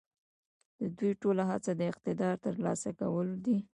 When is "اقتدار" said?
1.91-2.35